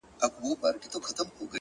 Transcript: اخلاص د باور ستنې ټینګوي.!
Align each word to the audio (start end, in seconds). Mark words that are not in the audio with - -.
اخلاص 0.25 0.55
د 0.57 0.59
باور 0.61 0.73
ستنې 0.81 1.15
ټینګوي.! 1.15 1.45